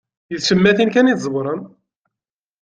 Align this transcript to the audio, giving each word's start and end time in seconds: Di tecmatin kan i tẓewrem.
Di 0.29 0.37
tecmatin 0.39 0.89
kan 0.93 1.11
i 1.11 1.15
tẓewrem. 1.23 1.61